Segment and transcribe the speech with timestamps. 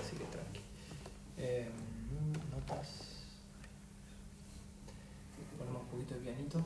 [0.00, 0.60] tranqui.
[1.38, 1.68] Eh,
[2.50, 2.88] notas.
[5.58, 6.64] Ponemos un poquito de pianito.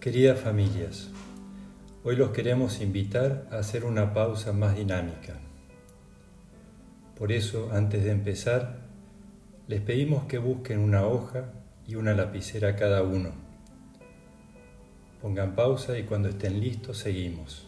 [0.00, 1.10] Queridas familias,
[2.02, 5.38] hoy los queremos invitar a hacer una pausa más dinámica.
[7.22, 8.80] Por eso, antes de empezar,
[9.68, 11.52] les pedimos que busquen una hoja
[11.86, 13.30] y una lapicera cada uno.
[15.20, 17.64] Pongan pausa y cuando estén listos seguimos.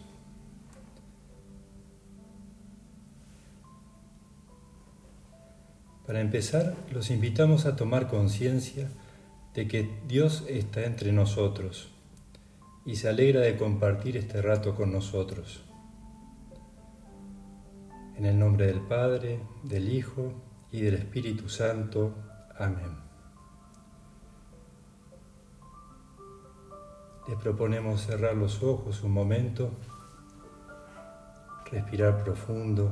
[6.05, 8.89] Para empezar, los invitamos a tomar conciencia
[9.53, 11.93] de que Dios está entre nosotros
[12.85, 15.63] y se alegra de compartir este rato con nosotros.
[18.17, 20.31] En el nombre del Padre, del Hijo
[20.71, 22.13] y del Espíritu Santo.
[22.57, 22.97] Amén.
[27.27, 29.71] Les proponemos cerrar los ojos un momento,
[31.69, 32.89] respirar profundo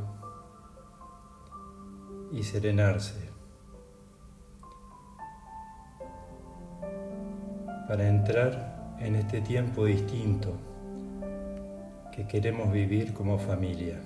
[2.34, 3.30] y serenarse.
[7.88, 10.58] Para entrar en este tiempo distinto
[12.12, 14.02] que queremos vivir como familia.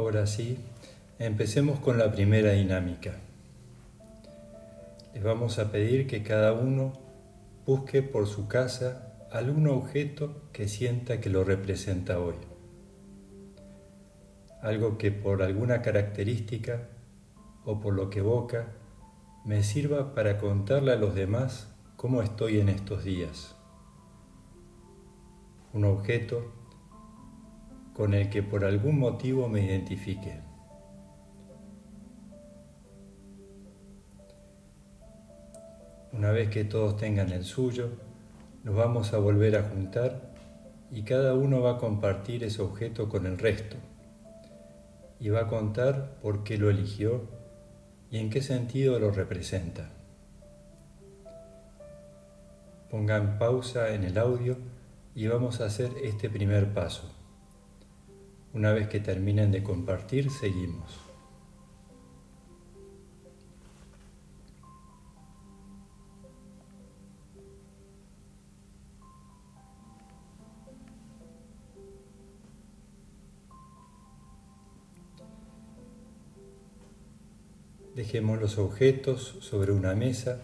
[0.00, 0.56] Ahora sí,
[1.18, 3.16] empecemos con la primera dinámica.
[5.12, 6.94] Les vamos a pedir que cada uno
[7.66, 12.36] busque por su casa algún objeto que sienta que lo representa hoy.
[14.62, 16.88] Algo que por alguna característica
[17.66, 18.68] o por lo que evoca
[19.44, 23.54] me sirva para contarle a los demás cómo estoy en estos días.
[25.74, 26.59] Un objeto
[27.92, 30.40] con el que por algún motivo me identifique.
[36.12, 37.90] Una vez que todos tengan el suyo,
[38.64, 40.32] nos vamos a volver a juntar
[40.90, 43.76] y cada uno va a compartir ese objeto con el resto
[45.20, 47.22] y va a contar por qué lo eligió
[48.10, 49.90] y en qué sentido lo representa.
[52.90, 54.56] Pongan pausa en el audio
[55.14, 57.19] y vamos a hacer este primer paso.
[58.52, 60.98] Una vez que terminen de compartir, seguimos.
[77.94, 80.40] Dejemos los objetos sobre una mesa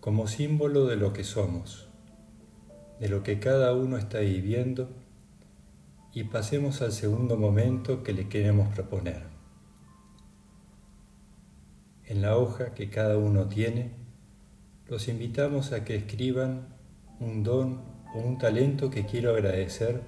[0.00, 1.88] como símbolo de lo que somos,
[3.00, 4.90] de lo que cada uno está viviendo
[6.14, 9.24] y pasemos al segundo momento que le queremos proponer.
[12.06, 13.90] En la hoja que cada uno tiene,
[14.86, 16.68] los invitamos a que escriban
[17.18, 17.80] un don
[18.14, 20.02] o un talento que quiero agradecer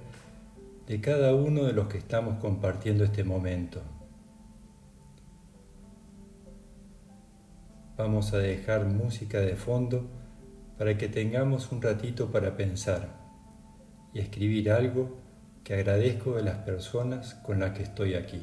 [0.87, 3.81] de cada uno de los que estamos compartiendo este momento.
[7.97, 10.07] Vamos a dejar música de fondo
[10.77, 13.19] para que tengamos un ratito para pensar
[14.13, 15.26] y escribir algo
[15.67, 18.41] que agradezco de las personas con las que estoy aquí.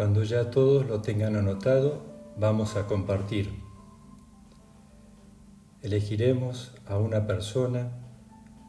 [0.00, 2.00] Cuando ya todos lo tengan anotado,
[2.38, 3.50] vamos a compartir.
[5.82, 7.90] Elegiremos a una persona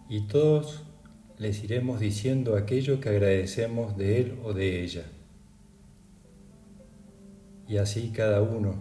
[0.09, 0.83] y todos
[1.37, 5.05] les iremos diciendo aquello que agradecemos de él o de ella.
[7.65, 8.75] Y así cada uno.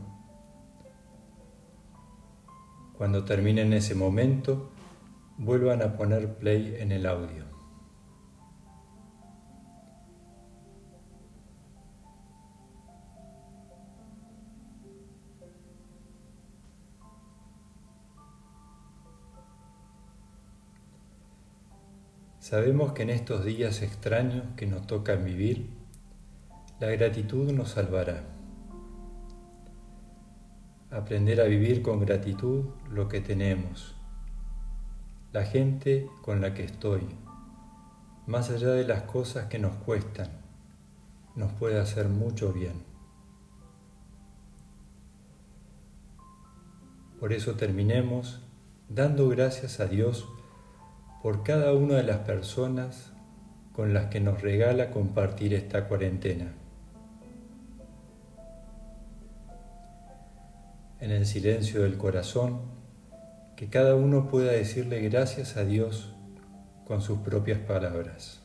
[2.98, 4.72] Cuando terminen ese momento,
[5.38, 7.49] vuelvan a poner play en el audio.
[22.40, 25.68] Sabemos que en estos días extraños que nos tocan vivir,
[26.80, 28.24] la gratitud nos salvará.
[30.90, 33.94] Aprender a vivir con gratitud lo que tenemos,
[35.34, 37.02] la gente con la que estoy,
[38.26, 40.30] más allá de las cosas que nos cuestan,
[41.36, 42.82] nos puede hacer mucho bien.
[47.20, 48.40] Por eso terminemos
[48.88, 50.26] dando gracias a Dios
[51.22, 53.12] por cada una de las personas
[53.72, 56.52] con las que nos regala compartir esta cuarentena.
[61.00, 62.60] En el silencio del corazón,
[63.56, 66.14] que cada uno pueda decirle gracias a Dios
[66.86, 68.39] con sus propias palabras.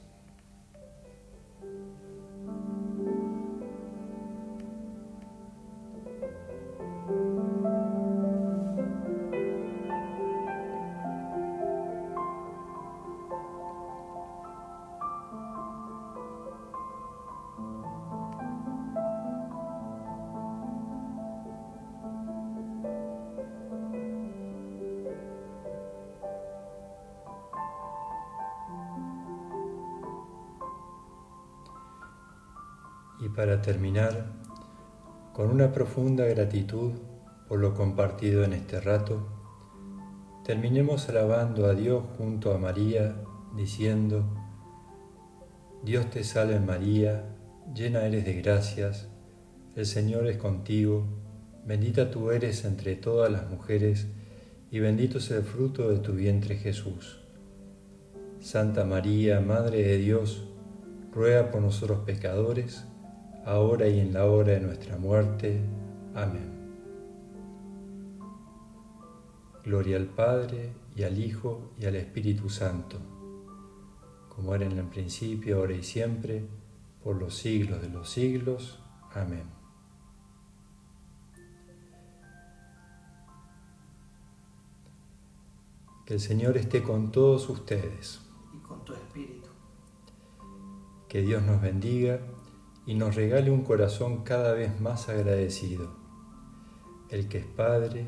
[33.36, 34.26] Para terminar,
[35.34, 36.94] con una profunda gratitud
[37.48, 39.28] por lo compartido en este rato,
[40.46, 43.16] terminemos alabando a Dios junto a María,
[43.56, 44.24] diciendo,
[45.84, 47.36] Dios te salve María,
[47.74, 49.10] llena eres de gracias,
[49.76, 51.06] el Señor es contigo,
[51.66, 54.08] bendita tú eres entre todas las mujeres,
[54.72, 57.20] y bendito es el fruto de tu vientre Jesús.
[58.40, 60.48] Santa María, Madre de Dios,
[61.12, 62.86] ruega por nosotros pecadores,
[63.46, 65.62] ahora y en la hora de nuestra muerte.
[66.16, 66.54] Amén.
[69.64, 72.98] Gloria al Padre, y al Hijo, y al Espíritu Santo,
[74.30, 76.46] como era en el principio, ahora y siempre,
[77.04, 78.80] por los siglos de los siglos.
[79.14, 79.44] Amén.
[86.06, 88.22] Que el Señor esté con todos ustedes.
[88.54, 89.50] Y con tu espíritu.
[91.08, 92.20] Que Dios nos bendiga
[92.86, 95.96] y nos regale un corazón cada vez más agradecido,
[97.10, 98.08] el que es Padre,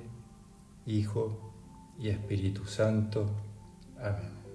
[0.85, 1.53] Hijo
[2.00, 3.25] y Espíritu Santo.
[4.00, 4.46] Amén.